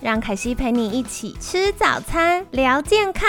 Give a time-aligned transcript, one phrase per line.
[0.00, 3.28] 让凯西陪你一起吃早餐，聊健康。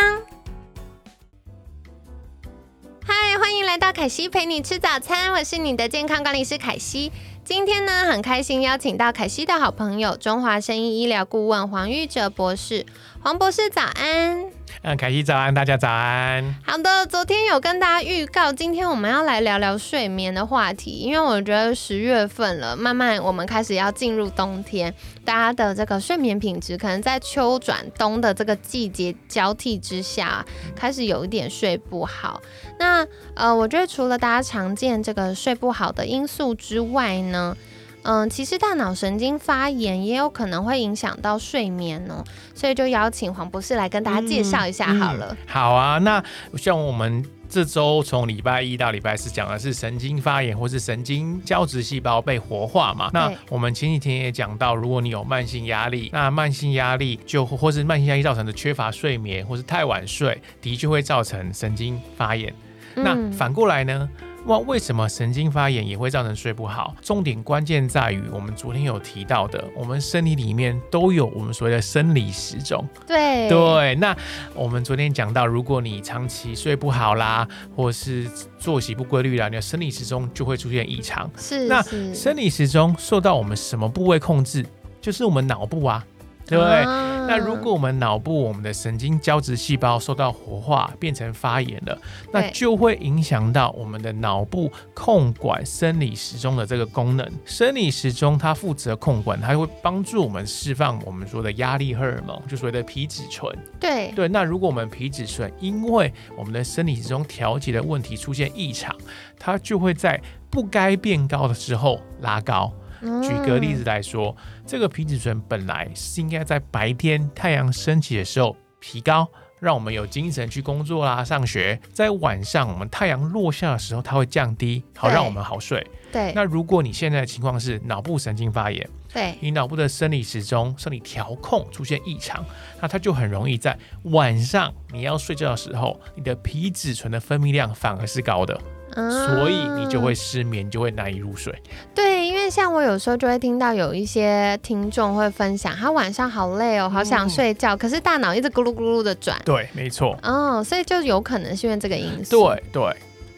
[3.04, 7.12] 嗨，欢迎来到凯西陪你吃早餐，我是你的健康管理师凯西。
[7.44, 12.86] 今天呢，很开心邀请到凯西的好朋友中华生医医疗顾问黄玉哲博士。
[13.23, 14.45] 黄博士早安，
[14.82, 16.55] 嗯，凯西早安，大家早安。
[16.66, 24.94] 好的，昨天有跟大家预告，今天我们要来聊聊睡眠的话题，因为我觉得十月份了，慢慢我们开始要进入冬天，
[25.26, 30.45] 大家的这个睡眠品质可能在秋转冬的这个季节交替之下，
[30.76, 32.42] 开始有一点睡不好。
[32.80, 37.56] 那呃，我觉得除了大家常见这个睡不好的因素之外呢，
[38.03, 42.23] 嗯，其实大脑神经发炎也有可能会影响到睡眠哦，
[42.55, 45.36] 所以就邀请黄博士来跟大家介绍一下好了。
[45.45, 46.23] 好啊，那
[46.58, 53.09] 像我们这周从礼拜一到礼拜四讲的是神经发炎或是神经胶质细胞被活化嘛。
[53.14, 62.53] 那我们前几天也讲到，如果你有慢性压力，那慢性压力就或是慢性压力造成的缺乏睡眠或是太晚睡，的确会造成神经发炎。
[62.95, 64.09] 那反过来呢？
[64.50, 66.95] 哇，为什么神经发炎也会造成睡不好？
[67.03, 72.83] 重点关键在于我们昨天有提到的，我们身体里面都有我们所谓的生理时钟。
[73.05, 74.17] 对对，那
[74.55, 78.27] 我们昨天讲到，如果你长期睡不好啦，或是
[78.58, 81.30] 作息不规律啦，你的生理时钟就会出现异常。
[81.38, 81.80] 是，那
[82.11, 84.66] 生理时钟受到我们什么部位控制？
[85.00, 86.03] 就是我们脑部啊。
[86.50, 86.83] 对，
[87.28, 91.97] 那如果我们脑部我们的神经胶质细胞受到活化，变成发炎了，
[92.32, 97.32] 那就会影响到我们的脑部控管生理时钟的这个功能。
[97.45, 103.55] 生理时钟它负责控管，它会帮助我们释放我们说的压力荷尔蒙，就所谓的皮质醇。
[103.80, 108.95] 对对，那如果我们皮质醇因为我们的生理时钟调节的问题出现异常，
[109.37, 112.73] 它就会在不该变高的时候拉高。
[113.02, 119.27] 举个例子来说，这个皮质醇本来是应该在白天太阳升起的时候提高，
[119.60, 125.86] 让我们有精神去工作啦、上学；在晚上我们太阳落下的时候，它会降低，好让我们好睡。
[126.11, 126.32] 对。
[126.33, 132.45] 那如果你现在的情况是脑部神经发炎，对，你脑部的生理时钟、生理调控出现异常，
[132.81, 138.60] 那它就很容易在晚上你要睡觉的时候，你的皮质醇的分泌量反而是高的。
[138.94, 141.54] 所以你就会失眠，就会难以入睡。
[141.94, 149.39] 对，因为像我有时候就会听到有一些听众会分享，他晚上好累哦，好想睡觉，可是大脑一直咕噜咕噜的转。
[149.45, 150.18] 对，没错。
[150.24, 152.48] 哦，所以就有可能是因为这个因素。
[152.48, 152.95] 对对。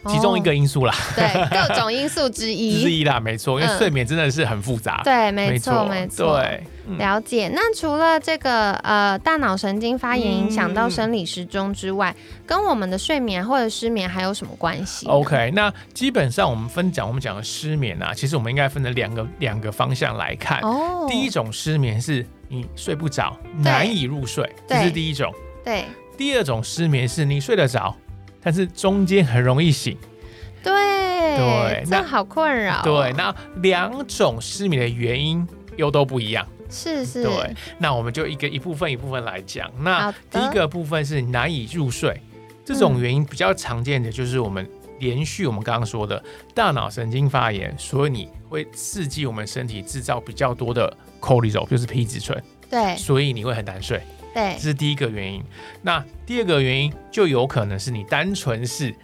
[0.08, 2.82] 其中一个因素啦，对，各种因素之一。
[2.82, 6.64] 之一啦，没错，因为睡眠真的是很复杂，对，没错，没错，对，
[6.96, 7.48] 了解。
[7.54, 12.14] 那除了这个呃大脑神经发炎影响到生理时钟之外，
[12.44, 20.58] 跟我们的睡眠或者失眠还有什么关系？OK，那基本上我们分讲，我们讲的失眠啊，其实我们应该分成两个两个方向来看。
[20.62, 25.32] 哦，第一种失眠是你睡不着，难以入睡，这是第一种。
[25.64, 25.84] 对，
[26.16, 27.96] 第二种失眠是你睡得着。
[28.42, 29.96] 但是中间很容易醒，
[30.62, 30.72] 对
[31.36, 32.82] 对，那好困扰。
[32.82, 37.22] 对，那两种失眠的原因又都不一样，是是。
[37.22, 39.70] 对，那我们就一个一部分一部分来讲。
[39.80, 42.20] 那第一个部分是难以入睡，
[42.64, 46.22] 这种原因比较常见的就是我们连续我们刚刚说的
[46.54, 54.02] 大脑神经发炎，所以你会刺激我们身体制造比较多的 cortisol，就是皮质醇，对，所以你会很难睡。
[54.34, 55.42] 对，这是第一个原因。
[55.82, 58.94] 那第二个原因就有可能是你单纯是。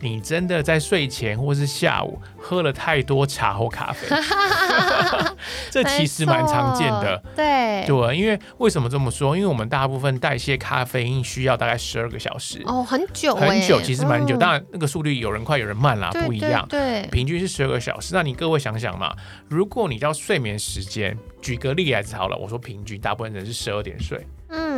[0.00, 4.06] 你真的在睡前或是下午喝了太多茶或咖啡，
[5.70, 7.20] 这其实蛮常见的。
[7.34, 9.34] 对对，因为为什么这么说？
[9.34, 14.36] 因为我们大部分代谢咖啡因需要大概十二个小时哦，很久很久，其实蛮久。
[14.36, 16.64] 当然那个速率有人快有人慢啦，不一样。
[16.68, 18.14] 对，平均是十二个小时。
[18.14, 19.12] 那你各位想想嘛，
[19.48, 24.26] 如果你到睡眠时间，举个例子好了，我说平均大部分人是十二点睡，嗯，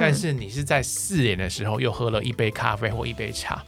[0.00, 3.62] 但是你是在四点的时候又喝了一杯咖啡或一杯茶。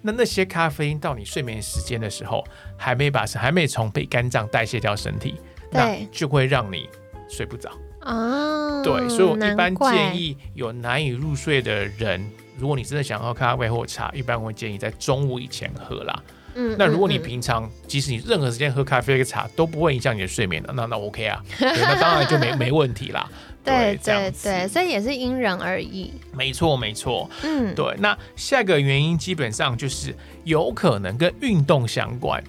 [0.00, 2.44] 那那些咖啡因到你睡眠时间的时候，
[2.76, 5.36] 还没把还没从被肝脏代谢掉身体，
[5.70, 6.88] 那就会让你
[7.28, 7.70] 睡不着
[8.00, 8.82] 啊。
[8.82, 16.22] 对，所以我一般建议有难以入睡的人，如果你真的想喝咖啡或茶，一般会建议在中午以前喝啦。
[16.54, 23.28] 嗯，那如果你平常即使你任何时间喝咖啡、喝茶都不会影响你的睡眠的，那那 OK 啊，那当然就没没问题啦。
[23.64, 26.12] 对对对，所以也是因人而异。
[26.32, 27.94] 没错没错，嗯，对。
[27.98, 30.14] 那下一个原因基本上就是
[30.44, 32.44] 有可能跟运动相关，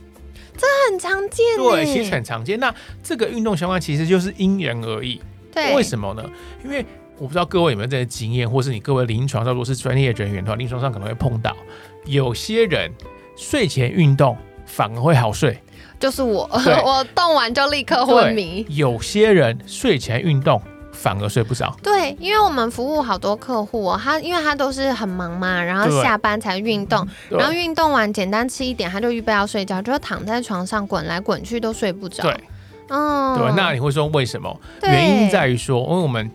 [0.57, 1.45] 这很常见。
[1.57, 2.59] 对，其实很常见。
[2.59, 5.21] 那这个运动相关其实就是因人而异。
[5.53, 6.29] 对，为什么呢？
[6.65, 6.85] 因为
[7.17, 11.55] 我不知道各位有没有这些经验，或是你各位临床上如果是专业人员的话，临床上可能会碰到
[12.03, 12.91] 有些人
[13.35, 15.57] 睡前运动反而会好睡。
[15.99, 16.49] 就是我，
[16.85, 18.65] 我动完就立刻昏迷。
[18.69, 20.61] 有些人睡前运动。
[20.97, 21.75] 反而睡不着。
[21.83, 32.23] 对，因为我们服务好多客户哦，他因为他都是很忙嘛，然后下班才运动，然后运动完简单吃一点，他就预备要睡觉，就躺在床上滚来滚去都睡不着。
[32.23, 32.33] 对，
[32.87, 33.51] 嗯，对。
[33.57, 34.57] 那你会说为什么？
[34.83, 36.31] 原因在于说，因为我们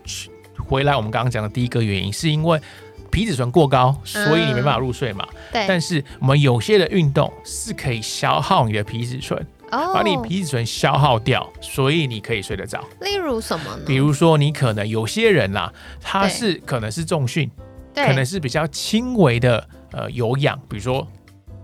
[0.69, 2.61] 回来我们刚刚讲的第一个原因，是因为
[3.11, 5.27] 皮质醇过高，所以你没办法入睡嘛。
[5.51, 5.65] 对。
[5.67, 9.45] 但是我们有些的运动是可以消耗你的皮质醇。
[9.71, 12.83] 把你皮质醇消耗掉，所以你可以睡得着。
[12.99, 13.83] 例如什么呢？
[13.87, 15.71] 比如说，你可能有些人啦，
[16.01, 17.49] 他是可能是重训，
[17.95, 21.07] 可能是比较轻微的呃有氧，比如说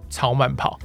[0.09, 0.79] 超慢跑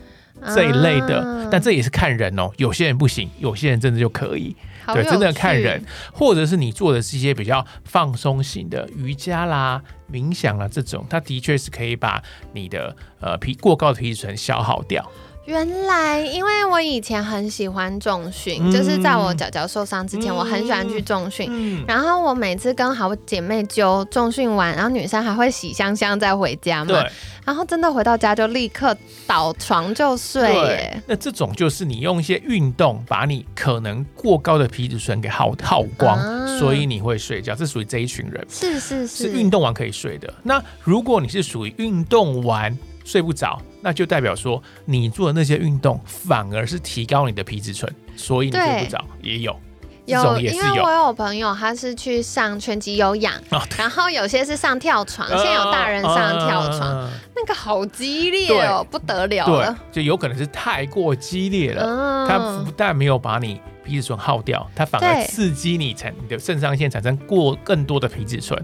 [0.53, 1.49] 这一类的。
[1.49, 4.57] 但这也是看人哦，有些人不行，有些人真的就可以。
[4.93, 15.09] 对，真的看人，或者是你做的是一些比较放松型的瑜伽啦、冥想啦这种，它的确是可以把你的呃皮过高的皮质醇消耗掉。
[15.45, 21.85] 原来，因为我以前很喜欢重训，就是在我脚脚受伤之前，我很喜欢去重训。
[21.85, 27.05] 然后我每次跟好姐妹就重训完，然后女生还会洗香香再回家嘛。
[27.45, 28.97] 然后真的回到家就立刻
[29.27, 30.55] 倒床就睡。
[30.55, 31.03] 耶。
[31.09, 36.17] 那这种就是你用一些运动把你可能过高的皮质醇给耗耗光，
[36.61, 37.53] 所以你会睡觉。
[37.53, 38.47] 这属于这一群人。
[38.49, 39.25] 是是是。
[39.25, 40.33] 是运动完可以睡的。
[40.45, 42.79] 那如果你是属于运动完。
[43.05, 49.57] 睡不着，那就代表说你做的那些运动反而是提高你的皮质醇，所以你睡不着也有。
[50.05, 53.33] 有，因为我有朋友他是去上拳击有氧，
[53.79, 59.79] 然后有些是上跳床，现在有大人上跳床，那个好激烈哦，不得了了。
[59.93, 68.61] 就有可能是太过激烈了，它不但没有把你皮质醇耗掉，它反而刺激你产你的肾上腺产生过更多的皮质醇，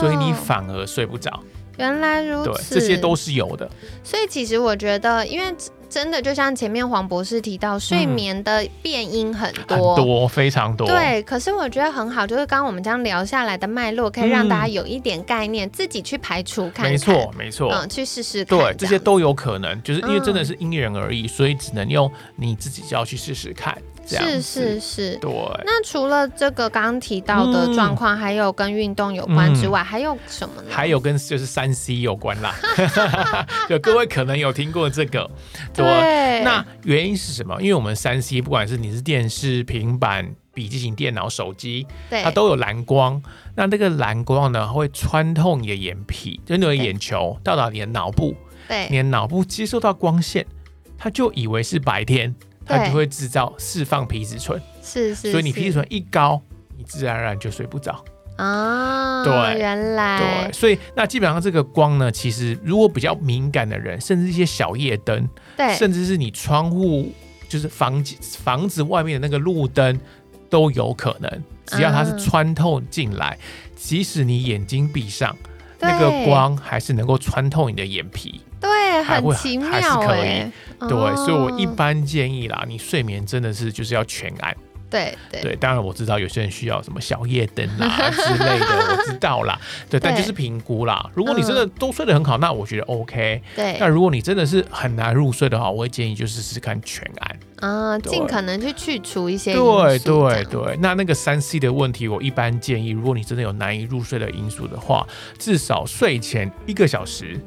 [0.00, 1.42] 所以你反而睡不着。
[1.80, 3.68] 原来如此，这些都是有的。
[4.04, 5.54] 所以其实我觉得，因为
[5.88, 10.86] 真的就像前面黄博士提到，睡眠的变音很多，多非常多。
[10.86, 16.88] 对，可是我觉得很好，就是刚刚我们这样聊下来的脉络，可以让大家有一点概念，自己去排除看。
[16.88, 18.44] 没错，没错，嗯，去试试。
[18.44, 23.76] 对，这些都有可能，就是因为真的是因人而异，所以只能用你自己就要去试试看。
[24.18, 25.30] 是是是，对。
[25.64, 30.68] 那除了这个刚刚提到的状况，还有跟运动有关之外，还有什么呢？
[30.70, 32.54] 还有跟就是三 C 有关啦。
[33.68, 35.30] 就各位可能有听过这个，
[35.74, 36.42] 对。
[36.42, 37.60] 那原因是什么？
[37.60, 43.22] 因为我们三 C 不管是你是电视、平板、笔记型电脑、手机，对，它都有蓝光。
[43.56, 48.34] 那这个蓝光呢，会穿透你的眼皮，就你的眼球，到达你的脑部。
[48.66, 50.46] 对，你的脑部接受到光线，
[50.96, 52.34] 它就以为是白天。
[52.70, 56.40] 它就会制造释放皮质醇，是是，所以你皮质醇一高，
[56.78, 58.04] 你自然而然就睡不着
[58.36, 59.24] 啊。
[59.24, 60.46] 对，原来。
[60.46, 67.12] 对，所以那基本上这个光呢，其实如果比较敏感的人，甚至一些小夜灯，对，甚至是你窗户
[67.48, 69.98] 就是房子房子外面的那个路灯
[70.48, 73.36] 都有可能，只要它是穿透进来，
[73.74, 75.36] 即使你眼睛闭上，
[75.80, 78.40] 那个光还是能够穿透你的眼皮。
[78.60, 80.50] 对，很奇妙哎。
[80.80, 84.56] 对，所以我一般建议啦，你睡眠真的是就是要全暗。
[84.90, 89.56] 对对，当然我知道有些人需要什么小夜灯啦之类的，我知道啦。
[89.88, 91.08] 对，但就是评估啦。
[91.14, 93.40] 如果你真的都睡得很好，那我觉得 OK。
[93.54, 93.76] 对。
[93.78, 97.38] 那如果你真的是很难入睡的话，我会建议就试试看全暗。
[97.70, 100.76] 啊，尽可能去去除一些对对对。
[100.80, 105.06] 那那个三 C 的问题，我一般建议，如果你真的有难以入睡的因素的话，
[105.38, 107.40] 至少睡前一个小时。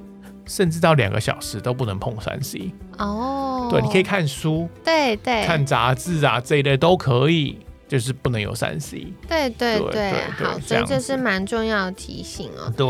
[0.46, 9.08] 甚至到两个小时都不能碰三 C 哦，对，你可以看书，对对，看杂志啊这一类都可以，就是不能有三 C。
[9.28, 12.72] 对对对，好，所以这是蛮重要的提醒哦。
[12.76, 12.86] 对，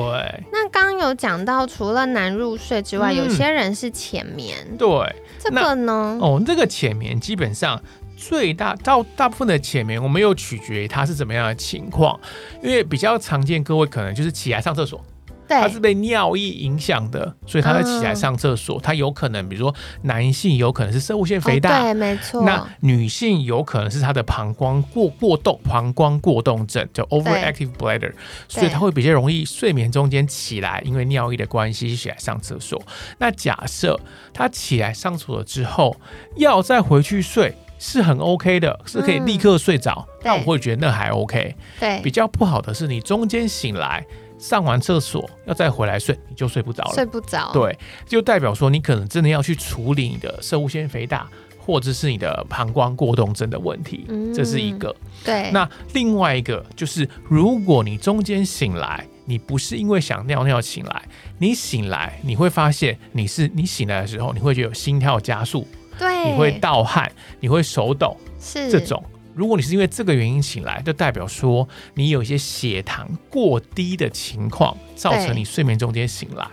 [0.52, 4.58] 那刚刚有讲到，除了难入睡之外，有些人是浅眠。
[4.78, 6.18] 对，这个呢？
[6.22, 7.82] 哦，这个浅眠基本上
[8.18, 12.20] 最大到大部分的浅眠，我们又取决于它是怎么样的情况，
[12.62, 15.04] 因为比较常见，各位可能就是起来上厕所。
[15.48, 18.80] 他是被尿液影响的，所以他会起来上厕所。
[18.82, 22.44] 他有可能，比如说男性有可能是射物腺肥大，对，没错。
[22.44, 28.14] 那女性有可能是她的膀胱过过动，膀胱过动症叫 overactive bladder，
[28.48, 32.82] 所以他会比较容易睡眠中间起来，因为尿液的关系起来上厕所。
[33.18, 34.00] 那假设
[34.34, 35.96] 他起来上厕所之后
[36.36, 37.56] 要再回去睡。
[37.80, 41.54] 是很 OK 的，是可以立刻睡着，但我会觉得那还 OK。
[41.82, 44.02] 对，比较不好的是你中间醒来
[44.44, 46.94] 上完厕所要再回来睡，你就睡不着了。
[46.94, 51.26] 睡不着，对，就代表说你可能真的要去处理你的射物腺肥大，
[51.58, 54.06] 或者是你的膀胱过动症的问题。
[54.36, 54.94] 这是一个。
[55.24, 55.50] 对。
[55.54, 61.04] 那另外一个就是，如果你中间醒来，你不是因为想尿尿醒来，
[61.38, 65.66] 你醒来你会发现你是你醒来的时候，你会觉得有心跳加速。
[65.98, 67.10] 对，你会盗汗，
[67.40, 69.02] 你会手抖，是这种。
[69.36, 76.48] 如果你是因为这个原因醒来，就代表说你有一些血糖过低的情况，造成你睡眠中间醒来。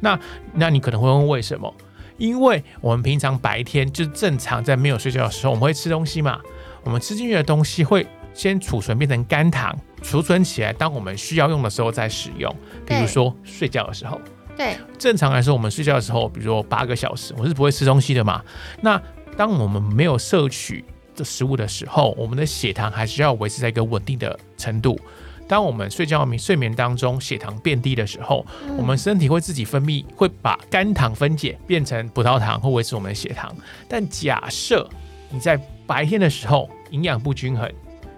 [0.00, 0.18] 那
[0.54, 1.72] 那你可能会问为什么？
[2.16, 6.40] 因为我们平常白天就正常在没有睡觉的时候，我们会吃东西嘛？
[6.84, 12.54] 我们吃进去的东西会先储存变成肝糖，储存起来，当我们需要用的时候再使用。
[12.86, 14.20] 比如说睡觉的时候。
[14.56, 18.40] 对，正常来说，我们睡觉的时候，比如说八个小时，我是不会吃东西的嘛。
[18.80, 19.02] 那
[19.36, 24.98] 当我们没有摄取这食物的时候，我们的血糖还是要维持在一个稳定的程度。
[25.46, 28.44] 当我们睡觉、睡眠当中血糖变低的时候，
[28.78, 33.54] 我们身体会自己分泌，会把肝糖分解变成葡萄糖，会维持我们的血糖。
[33.86, 34.88] 但假设
[35.28, 37.70] 你在白天的时候营养不均衡，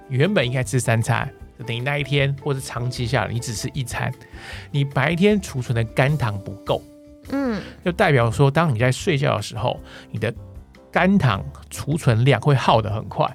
[0.09, 1.29] 原本应该吃三餐。
[1.67, 4.13] 等于那一天或者长期下来，你只吃一餐，
[4.71, 6.83] 你白天储存的肝糖不够，
[7.31, 10.33] 嗯，就代表说，当你在睡觉的时候，你的
[10.97, 13.31] 肝糖储存量会耗得很快。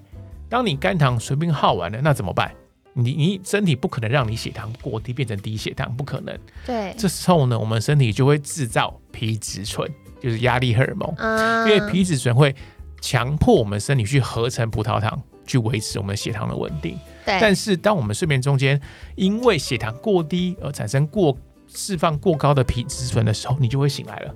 [0.49, 2.51] 当你肝糖随便耗完了，那怎么办？
[2.93, 6.35] 你你身体不可能让你血糖过低变成低血糖，不可能。
[6.65, 9.87] 对，这时候呢，我们身体就会制造皮质醇，
[10.19, 12.55] 就是压力荷尔蒙，嗯因为皮质醇会
[12.99, 16.97] 强迫我们身体去合成葡萄糖，去维持我们血糖的稳定。
[17.23, 18.81] 对但是，当我们睡眠中间
[19.15, 21.37] 因为血糖过低而产生过
[21.67, 24.33] 释放过高的皮质醇的时候，你就会醒来了。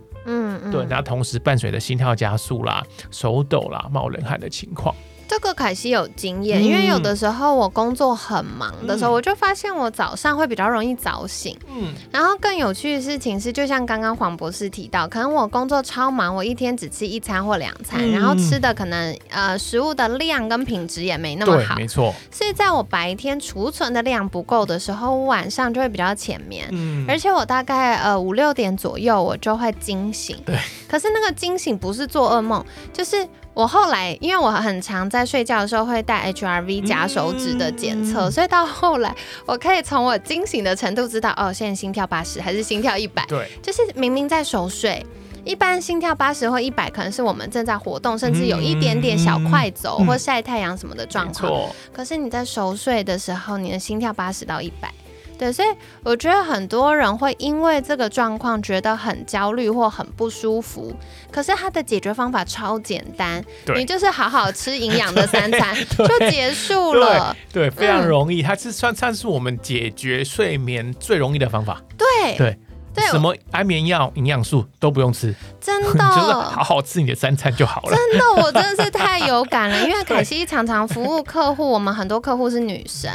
[0.72, 4.96] 对，然后同时伴随着心跳加速啦、手抖啦、冒冷汗的情况。
[5.36, 11.58] 这个凯西有经验，因为有的时候我工作很忙的时候，我就发现我早上会比较容易早醒。
[11.68, 21.76] 嗯，然后更有趣的事情是，就像刚刚黄博士提到，可能我工作超忙，我一天只吃一餐或两餐，然后吃的可能呃食物的量跟品质也没那么好。
[21.76, 22.16] 没错。
[22.32, 26.66] 所以在我白天储存的量不够的时候，我晚上就会比较浅眠。
[26.72, 30.38] 嗯，而且我大概呃五六点左右我就会惊醒。
[30.46, 30.58] 对。
[30.88, 33.28] 可是那个惊醒不是做噩梦，就是。
[33.56, 43.26] 我后来，因为我很常在睡觉的时候会带 HRV 夹手指的检测，所以到后来我可以从我惊醒的程度知道，哦，现在心跳八十还是心跳一百。
[43.28, 45.04] 对，就是明明在熟睡，
[45.46, 51.70] 一般心跳八十或一百可能是我们正在活动，甚至有一点点小快走或晒太阳什么的状况。
[51.94, 54.94] 可是你在熟睡的时候，你的心跳八十到一百。
[55.38, 55.68] 对，所以
[56.04, 60.96] 我觉得很多人会因为这个状况觉得很焦虑或很不舒服。
[61.32, 63.44] 可是它的解决方法超简单，
[63.76, 67.36] 你就是好好吃营养的三餐 就结束了。
[67.52, 71.82] 对，非常容易，它是算算是我们解决睡眠最容易的方法。
[71.98, 72.58] 对对
[72.96, 77.96] 对，什么安眠药、营养素都不用吃，真的， 就是好好吃你的三餐就好了。
[77.96, 83.12] 真的，我真的是太有感了，因为 凯西常常服务客户，我们很多客户是女生，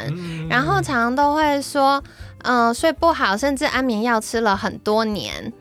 [0.48, 2.02] 然后常常都会说，
[2.42, 5.52] 嗯，睡不好，甚至安眠药吃了很多年。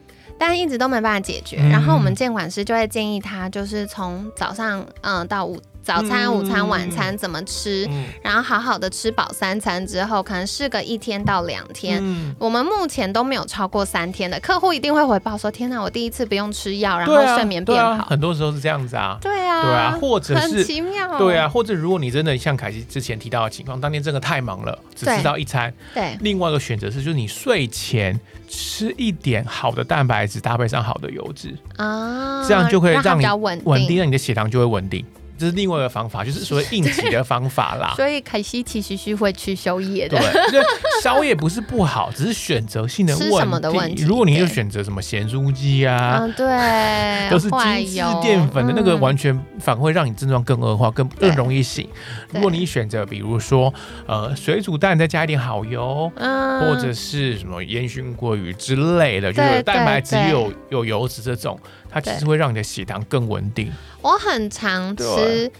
[0.41, 5.59] 但一直都没办法解决，然后我们监管师就会建议他，就是从早上嗯到午。
[5.81, 7.89] 早餐、午餐、晚餐怎么吃？
[8.21, 12.03] 然后好好的吃饱三餐之后，可能试个一天到两天。
[12.37, 19.17] 我们目前都没有超过三天的客户一定会回报说：“天哪，我第一次不用吃药，然后睡眠变好。”很多时候是这样子啊。
[19.21, 21.17] 对啊，对啊，或者是很奇妙。
[21.17, 25.73] 对啊，或者如果你真的像凯西之前提到的情况，当天真的太忙了，只吃到一餐。
[25.93, 26.17] 对。
[26.21, 33.25] 另外一个选择是，就是你睡前吃一点好的蛋白质，搭配上好的油脂啊，这样就可以让你
[33.63, 35.03] 稳定，让你的血糖就会稳定。
[35.39, 37.93] 这是另外一个方法，就是所谓 应急的方法啦。
[37.95, 40.19] 所以凯西其实是会吃宵夜的。
[40.51, 40.61] 对，
[41.01, 44.03] 宵夜不是不好，只是选择性的问题。
[44.03, 46.45] 如果你有选择什么咸酥鸡啊，对，
[47.31, 51.87] 都是精致淀粉的那个，完全反而会让你症状更恶化，更更容易醒。
[52.33, 53.73] 如果你选择比如说
[54.05, 61.57] 呃水煮蛋，再加一点好油，或者是什么烟熏鲑鱼之类的，就是蛋白质有有油脂这种。
[61.89, 63.71] 它其实会让你的血糖更稳定。
[64.01, 65.51] 我很常吃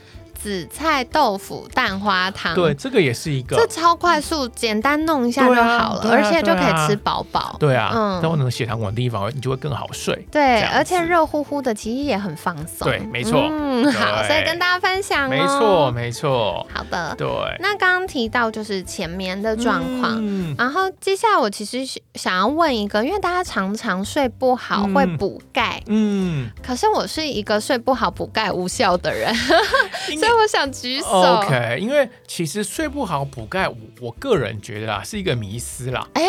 [0.41, 2.55] 紫菜豆腐蛋花汤。
[2.55, 7.55] 对，这个也是一个，这超快速，简单弄一下就好了，而且就可以吃饱饱。
[7.59, 10.25] 对啊，嗯，然后呢，血糖稳定，反而你就会更好睡。
[10.31, 12.87] 对，而且热乎乎的，其实也很放松。
[12.87, 13.39] 对，没错。
[13.51, 15.29] 嗯，好，所以跟大家分享哦。
[15.29, 16.67] 没错，没错。
[16.73, 17.13] 好的。
[17.17, 17.27] 对。
[17.59, 21.79] 那刚刚提到就是前面的状况，嗯然后接下来我其实
[22.15, 29.33] 想要问一个，因为大家常常睡不好会补钙，嗯，可是我是一个睡不好补钙无效的人，
[30.19, 31.07] 所以我想举手。
[31.07, 36.07] OK，因为其实睡不好补钙，我我个人觉得啊是一个迷思啦。
[36.13, 36.23] 哎，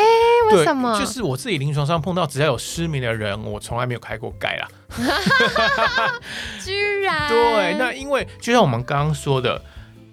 [0.50, 0.99] 为什么？
[0.99, 4.69] 就是我自己临床上碰到只要有失眠的人，我从来没有开过钙啦。
[6.64, 7.28] 居然？
[7.30, 9.61] 对，那因为就像我们刚刚说的，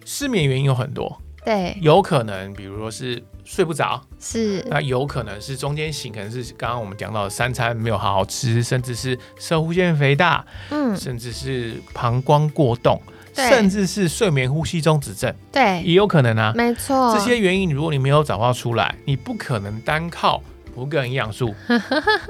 [0.06, 1.22] 失眠原因有很多。
[1.44, 13.02] 对，有可能，比如说是睡不着，是那有可能是中间醒，可能是刚刚我们讲到的三餐没有好好吃，甚至是射弧腺肥大，嗯，甚至是膀胱过动，
[13.38, 20.42] 甚至是睡眠呼吸中止症，对，也有可能啊，没错，这些原因如果你没有找到出来，你不可能单靠
[20.74, 21.54] 补个营养素，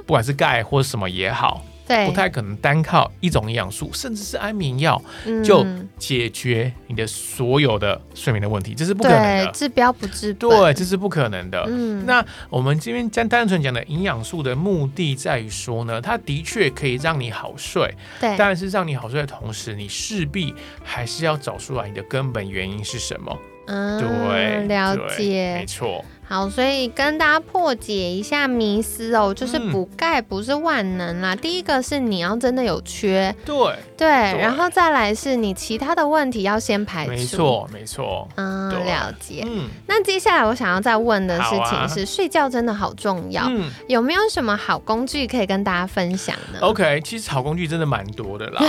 [0.05, 1.63] 不管是钙或者什么也好。
[1.87, 5.01] 不太可能单靠一种营养素，甚至是安眠药
[5.43, 5.65] 就
[5.97, 9.51] 解决你的所有的睡眠的问题，这是不可能的。
[9.51, 11.63] 治标不治本，对，这是不可能的。
[11.67, 20.53] 嗯，那我们这边单单纯讲的营养素的目的在于说呢，它的确可以让你好睡，对，但是让你好睡的同时，你势必
[20.83, 23.37] 还是要找出来你的根本原因是什么。
[23.67, 26.03] 嗯，对，了解，没错。
[26.29, 31.33] 好，所以跟大家破解一下迷思哦，就是补钙不是万能啦。
[31.33, 33.55] 第一个是你要真的有缺，对
[33.95, 38.27] 对，然后再来是你其他的问题要先排除，没错没错。
[38.35, 39.43] 嗯，了解。
[39.47, 43.49] 嗯，那接下来我想要再问的事情是，睡觉真的好重要，
[43.87, 48.61] 有没有什么好工具可以跟大家分享呢？OK，其实好工具真的蛮多的啦。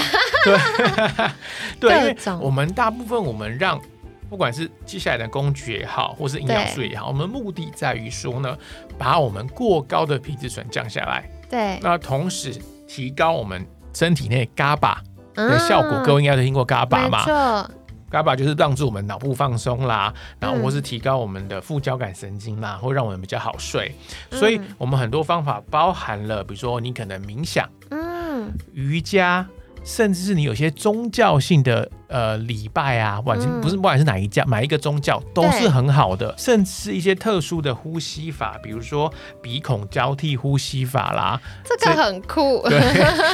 [1.80, 3.80] 对， 对，我们大部分我们让。
[4.28, 8.56] 不管是接下来的工具也好，或是营养素也好，我们目的在于说呢，
[8.98, 11.28] 把我们过高的皮质醇降下来。
[11.48, 11.78] 对。
[11.82, 12.54] 那同时
[12.86, 14.96] 提高我们身体内 GABA
[15.34, 16.02] 的效果。
[16.04, 17.18] 各位应该都听过 GABA 嘛？
[17.18, 17.70] 没错。
[18.10, 23.94] GABA 就是帮助我们脑部放松啦，然后或是提高我们的副交感神经啦，会让我们比较好睡。
[24.30, 29.46] 所以我们很多方法包含了，比如说你可能冥想，嗯，瑜伽。
[29.84, 42.62] 甚至是你有些宗教性的呃礼拜啊，不管是不是不管是哪一家哪一个宗教都是很好的，甚至是一些特殊的呼吸法，比如说鼻孔交替呼吸法啦，这个很酷。
[42.68, 42.80] 对，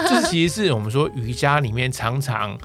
[0.09, 2.57] 这其实是我们说瑜伽里面常常。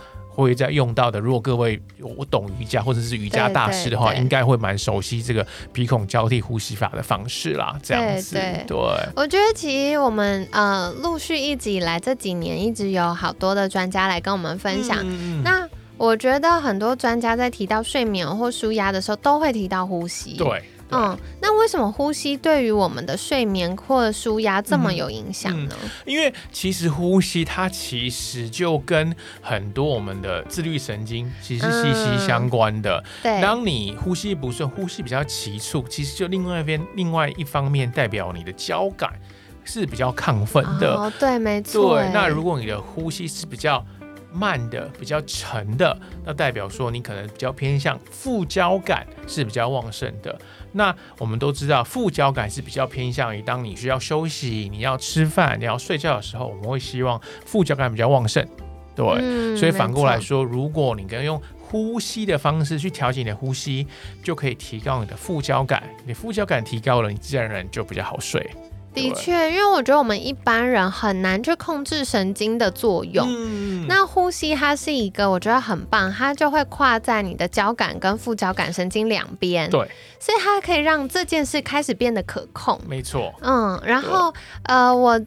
[0.43, 1.19] 会在用到的。
[1.19, 1.80] 如果各位
[2.17, 7.78] 我懂瑜伽或者是瑜伽大师的话，应该会蛮熟悉这个鼻孔交替呼吸法的方式啦。
[7.84, 8.36] 这样子，
[8.67, 8.78] 对，
[9.15, 14.97] 我觉得其实我们呃陆续一直以来这几年一直有好多的专家来跟我们分享。
[15.43, 20.34] 那我觉得很多专家在提到睡眠或舒压的时候，都会提到呼吸。
[20.38, 20.63] 对。
[20.91, 25.75] 嗯，那为什么呼吸对于我们的睡眠或舒压这么有影响呢？
[26.06, 33.04] 因为其实呼吸它其实就跟很多我们的自律神经其实息息相关的。
[33.21, 39.12] 对，当你呼吸不顺，呼吸比较急促，其实就另外一边另外一方面代表你的交感
[39.63, 40.95] 是比较亢奋的。
[40.95, 41.99] 哦，对，没错。
[41.99, 43.86] 对，那如果你的呼吸是比较
[44.32, 50.39] 慢的、比较沉的，那代表说你可能比较偏向副交感是比较旺盛的。
[50.72, 58.48] 那我们都知道，副交感是比较偏向于当你需要休息、你要吃饭、你要睡觉的时候，我们会希望副交感比较旺盛。
[58.96, 63.88] 对，所以反过来说，如果你跟用呼吸的方式去调节你的呼吸，
[64.24, 65.84] 就可以提高你的副交感。
[66.06, 68.50] 你副交感提高了，你自然而然就比较好睡。
[68.93, 73.28] 的确，因为我觉得我们一般人很难去控制神经的作用。
[73.30, 79.69] 嗯，那呼吸它是一个我觉得很棒，它就会跨在你的交感跟副交感神经两边。
[79.69, 79.80] 对，
[80.19, 82.80] 所以它可以让这件事开始变得可控。
[82.88, 83.34] 没错。
[83.41, 85.19] 嗯，然后呃我。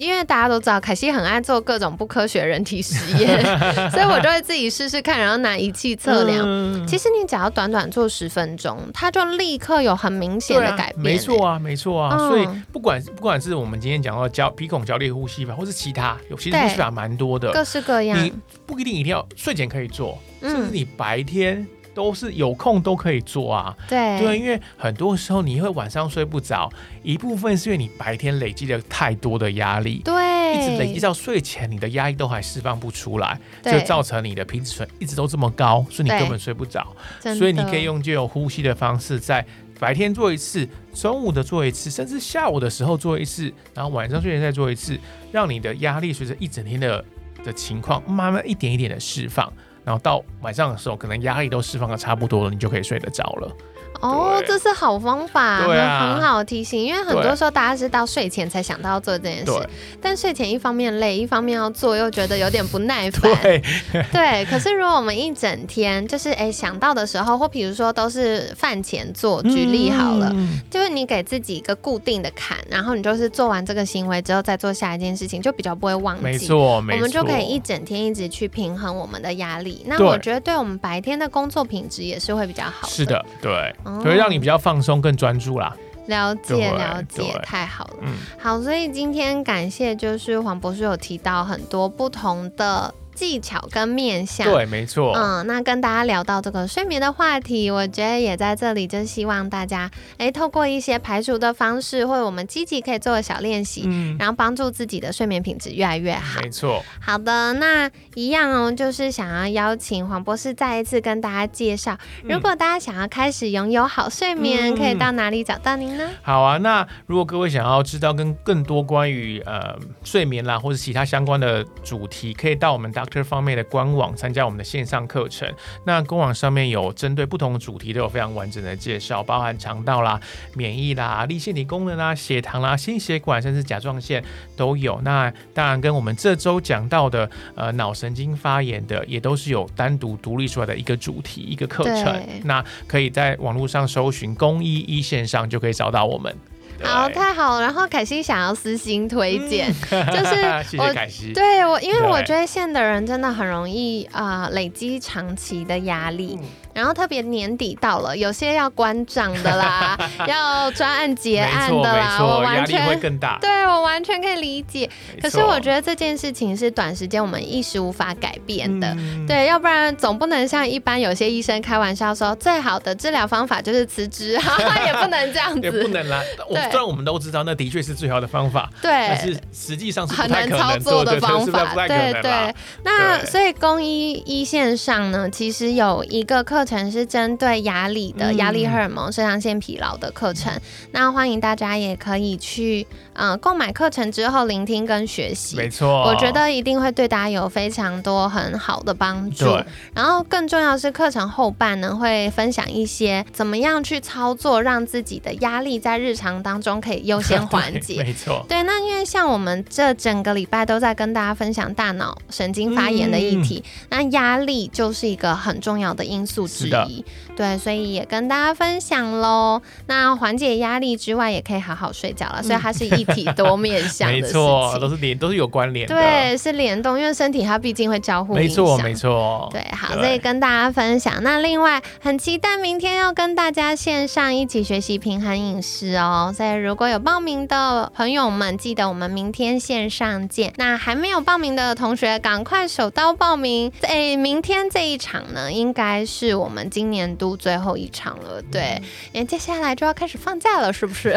[0.00, 3.38] 因为大家都知道凯西很爱做各种不科学人体实验，
[3.92, 6.86] 所以我就会自己试试看，然后拿仪器测量。
[6.86, 11.02] 其实你只要短短做十分钟，它就立刻有很明显的改变。
[11.02, 12.16] 没错啊，没错啊。
[12.16, 18.18] 所以不管不管是我们今天讲到交鼻孔交替呼吸法，或是其他，有其实呼吸法蛮多的，各式各样。
[18.24, 18.32] 你
[18.64, 21.66] 不一定一定要睡前可以做，甚至你白天。
[22.00, 24.18] 都是有空都可以做啊，对。
[24.18, 30.14] 对，因为很多时候你会晚上睡不着，一部分是因为你白天累积了太多的压力，对，
[30.54, 36.86] 一直累积到睡前，你的压力都还释放不出来，就造成你的皮质醇一直都这么高，所以你根本睡不着。
[37.20, 39.44] 所以你可以用这种呼吸的方式，在
[39.78, 44.98] 白天做一次，中午的做一次，甚至下午的时候做一次，然后晚上睡前再做一次，
[45.30, 47.04] 让你的压力随着一整天的
[47.44, 49.52] 的情况，慢慢一点一点的释放。
[49.90, 53.56] 然后到晚上的时候，可能压力都释放的差不多了，你就可以睡得着了。
[54.00, 56.82] 哦，这是好方法，对很好提醒。
[56.82, 59.52] 因为很多时候大家是到睡前才想到要做这件事，
[60.00, 63.30] 但睡前一方面累，一方面要做又觉得有点不耐烦。
[63.42, 63.62] 对，
[64.12, 64.44] 对。
[64.46, 70.34] 可是如果我们一整天就是哎想到的时候，或比如说都是饭前做，举例好了，
[70.70, 76.22] 就是你给自己一个固定的坎，然后你就是做完这个行为之后再做下一件事情，就比较不会忘记。
[76.22, 76.96] 没错，没错。
[76.96, 79.84] 我们就可以一整天一直去平衡我们的压力。
[79.86, 82.88] 那我觉得对我们白天的工作品质也是会比较好的。
[82.88, 83.74] 是的，对。
[84.02, 85.74] 所以让你比较放松、更专注啦。
[86.06, 87.96] 了解，了解，太好了。
[88.02, 92.92] 嗯，好，所以今天感谢，就是黄博士有提到很多不同的。
[93.20, 95.12] 技巧跟面相，对，没错。
[95.14, 106.40] 嗯，那跟大家聊到这个睡眠的话题，我觉得也在这里，就希望大家，哎，透过一些排除的方式，或者我们积极可以做的小练习，嗯，然后帮助自己的睡眠品质越来越好。
[106.40, 106.82] 没错。
[106.98, 116.08] 好的，那一样哦，就是想要邀请黄博士再一次跟大家介绍，如果大家想要开始拥有好睡眠，可以到哪里找到您呢？
[116.22, 123.04] 好啊，那如果各位想要知道跟更多关于呃睡眠啦，或者其他相关的主题，可以到我们大。
[123.10, 125.52] 这方面的官网参加我们的线上课程，
[125.84, 130.20] 那官网上面有针对不同的主题都有非常完整的介绍，包含肠道啦、
[130.54, 134.22] 免疫啦、立腺体功能啦、血糖啦、心血管甚至甲状腺
[134.56, 135.00] 都有。
[135.02, 142.22] 那当然跟我们这周讲到的呃脑神经发炎的，也都是有单独独立出来的一个主题一个课程。
[142.44, 146.34] 那可以在网络上搜寻公医一线上就可以找到我们。
[146.82, 147.62] 好，太好了。
[147.62, 156.38] 然后凯西想要私心推荐，就是 我凯西，对我，因为我觉得线的人真的很容易啊累积长期的压力。
[156.72, 163.38] 然后特别年底到了，有些要关账的啦， 要专案结案的啦，我完全会更大。
[163.40, 164.88] 对我完全可以理解。
[165.20, 168.96] 可是我觉得这件事情是短时间我们一时无法改变的。
[169.26, 174.32] 对，要不然总不能像一般有些医生开玩笑说，最好的治疗方法就是辞职，
[174.86, 175.60] 也不能这样子。
[175.60, 176.22] 也不能啦。
[176.48, 181.74] 虽然我们都知道那的确是最好的方法，对，但是实际上是很难操作的方法。
[181.88, 182.54] 对对。
[182.84, 186.59] 那所以公医一线上呢，其实有一个课。
[186.60, 190.52] 课程是针对压力的压力荷尔蒙、肾上腺疲劳的课程，
[190.92, 195.56] 那欢迎大家也可以去嗯购买课程之后聆听跟学习。
[195.56, 199.46] 没错，我觉得一定会对大家有非常多很好的帮助。
[199.94, 208.02] 然后更重要是课程后半呢会分享一些怎么样去操作，让自己的压力在日常当中可以优先缓 解。
[208.02, 208.62] 没错，对。
[208.64, 216.46] 那因为像我们这整个礼拜都在跟大家分享大脑神经发炎的议题，那压力就是一个很重要的因素。
[216.50, 217.04] 之一，
[217.36, 219.62] 对，所以也跟大家分享喽。
[219.86, 222.42] 那缓解压力之外，也可以好好睡觉了。
[222.42, 228.34] 所以它是一体多面向的， 没错，都是连都是有关联的，对，是联动，因为身体它毕竟会交互。
[228.34, 231.22] 没错，没错，对，好，所以跟大家分享。
[231.22, 236.34] 那另外很期待明天要跟大家线上一起学习平衡饮食哦。
[236.36, 240.52] 所以如果有报名的朋友们，记得我们明天线上见。
[240.56, 243.70] 那还没有报名的同学，赶快手刀报名。
[243.80, 246.39] 在明天这一场呢，应该是。
[246.40, 248.80] 我们今年度最后一场了，对，
[249.12, 251.16] 因为接下来就要开始放假了，是不是？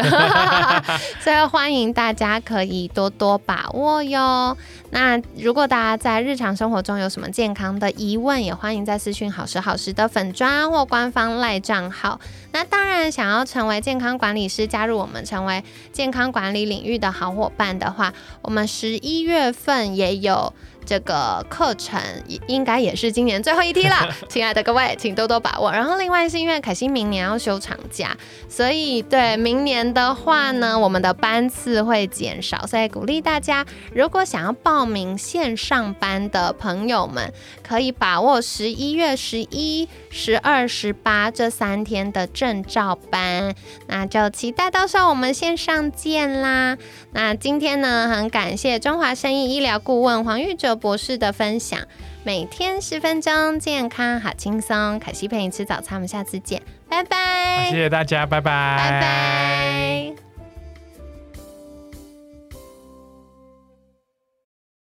[1.20, 4.56] 所以欢迎大家可以多多把握哟。
[4.90, 12.20] 那如果大家在日常生活中有什么健康的疑问，也欢迎在私讯好时好时的粉砖或官方赖账号。
[12.52, 20.52] 那当然，想要成为健康管理师，加入我们成为健康管理领域的好伙伴的话，我们十一月份也有。
[20.84, 22.00] 这个课程
[22.46, 25.72] 应该也是今年最后一梯了， 亲爱的各位，请多多把握。
[25.72, 28.16] 然后另外是因为凯西明年要休长假，
[28.48, 37.32] 所以对明年的话呢，我们的班次会减少，所以鼓励大家，如果想要报名线上班的朋友们，
[37.66, 43.54] 可以把握十一月十一、十二、十八这三天的证照班，
[43.86, 46.76] 那就期待到时候我们线上见啦。
[47.12, 50.84] 那今天呢，很感谢中华生意医疗顾问黄玉哲。
[50.84, 51.80] 博士的分享，
[52.24, 54.98] 每天十分钟，健康好轻松。
[54.98, 57.68] 凯西陪你吃早餐，我们下次见，拜拜。
[57.70, 60.23] 谢谢大家，拜拜，拜拜。